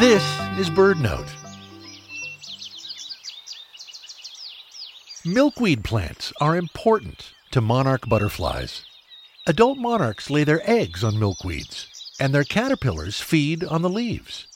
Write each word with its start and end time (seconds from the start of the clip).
This 0.00 0.24
is 0.58 0.70
BirdNote. 0.70 1.28
Milkweed 5.24 5.84
plants 5.84 6.32
are 6.40 6.56
important 6.56 7.32
to 7.52 7.60
monarch 7.60 8.08
butterflies. 8.08 8.84
Adult 9.46 9.78
monarchs 9.78 10.30
lay 10.30 10.42
their 10.42 10.68
eggs 10.68 11.04
on 11.04 11.14
milkweeds, 11.14 11.86
and 12.18 12.34
their 12.34 12.42
caterpillars 12.42 13.20
feed 13.20 13.62
on 13.62 13.82
the 13.82 13.88
leaves. 13.88 14.48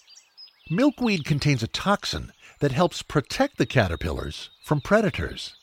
Milkweed 0.70 1.24
contains 1.24 1.62
a 1.62 1.68
toxin 1.68 2.32
that 2.58 2.72
helps 2.72 3.02
protect 3.02 3.58
the 3.58 3.66
caterpillars 3.66 4.50
from 4.64 4.80
predators. 4.80 5.54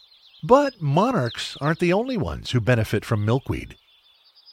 But 0.41 0.81
monarchs 0.81 1.57
aren't 1.59 1.79
the 1.79 1.91
only 1.91 2.15
ones 2.15 2.51
who 2.51 2.61
benefit 2.61 3.03
from 3.03 3.25
milkweed. 3.25 3.75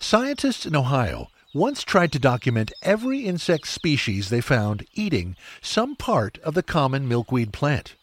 Scientists 0.01 0.67
in 0.67 0.75
Ohio 0.75 1.29
once 1.55 1.83
tried 1.83 2.11
to 2.11 2.19
document 2.19 2.73
every 2.83 3.27
insect 3.27 3.67
species 3.67 4.31
they 4.31 4.41
found 4.41 4.87
eating 4.95 5.37
some 5.61 5.95
part 5.95 6.39
of 6.39 6.55
the 6.55 6.63
common 6.63 7.07
milkweed 7.07 7.53
plant. 7.53 7.95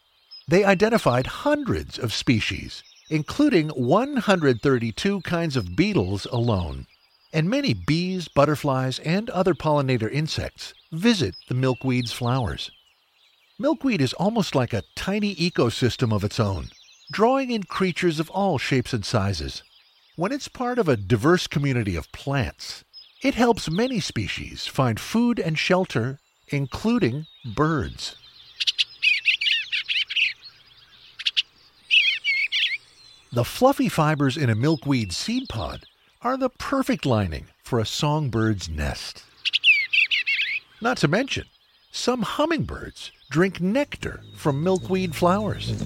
They 0.46 0.64
identified 0.64 1.26
hundreds 1.26 1.98
of 1.98 2.12
species, 2.12 2.82
including 3.08 3.68
132 3.70 5.20
kinds 5.22 5.56
of 5.56 5.74
beetles 5.76 6.26
alone. 6.26 6.86
And 7.32 7.50
many 7.50 7.74
bees, 7.74 8.28
butterflies, 8.28 8.98
and 9.00 9.30
other 9.30 9.54
pollinator 9.54 10.10
insects 10.10 10.74
visit 10.92 11.34
the 11.48 11.54
milkweed's 11.54 12.12
flowers. 12.12 12.70
Milkweed 13.58 14.00
is 14.00 14.12
almost 14.14 14.54
like 14.54 14.72
a 14.72 14.84
tiny 14.96 15.34
ecosystem 15.34 16.14
of 16.14 16.24
its 16.24 16.40
own, 16.40 16.68
drawing 17.12 17.50
in 17.50 17.64
creatures 17.64 18.18
of 18.18 18.30
all 18.30 18.58
shapes 18.58 18.92
and 18.92 19.04
sizes. 19.04 19.62
When 20.16 20.32
it's 20.32 20.48
part 20.48 20.78
of 20.78 20.88
a 20.88 20.96
diverse 20.96 21.46
community 21.46 21.94
of 21.94 22.10
plants, 22.12 22.84
it 23.22 23.34
helps 23.34 23.70
many 23.70 24.00
species 24.00 24.66
find 24.66 24.98
food 24.98 25.38
and 25.38 25.58
shelter, 25.58 26.18
including 26.48 27.26
birds. 27.54 28.16
The 33.32 33.44
fluffy 33.44 33.88
fibers 33.88 34.36
in 34.36 34.50
a 34.50 34.54
milkweed 34.54 35.12
seed 35.12 35.48
pod 35.48 35.84
are 36.22 36.36
the 36.36 36.48
perfect 36.48 37.06
lining 37.06 37.46
for 37.62 37.78
a 37.78 37.84
songbird's 37.84 38.68
nest. 38.68 39.24
Not 40.80 40.96
to 40.98 41.08
mention, 41.08 41.44
some 41.92 42.22
hummingbirds 42.22 43.12
drink 43.30 43.60
nectar 43.60 44.22
from 44.34 44.64
milkweed 44.64 45.14
flowers. 45.14 45.84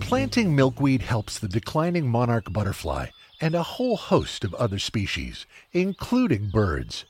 Planting 0.00 0.56
milkweed 0.56 1.02
helps 1.02 1.38
the 1.38 1.48
declining 1.48 2.08
monarch 2.08 2.50
butterfly 2.50 3.08
and 3.40 3.54
a 3.54 3.62
whole 3.62 3.96
host 3.96 4.44
of 4.44 4.54
other 4.54 4.78
species, 4.78 5.46
including 5.72 6.50
birds. 6.50 7.04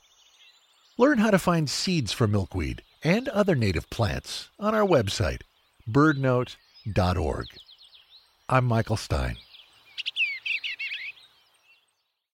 Learn 0.97 1.19
how 1.19 1.31
to 1.31 1.39
find 1.39 1.69
seeds 1.69 2.11
for 2.11 2.27
milkweed 2.27 2.83
and 3.03 3.27
other 3.29 3.55
native 3.55 3.89
plants 3.89 4.49
on 4.59 4.75
our 4.75 4.85
website, 4.85 5.41
birdnote.org. 5.89 7.47
I'm 8.49 8.65
Michael 8.65 8.97
Stein. 8.97 9.37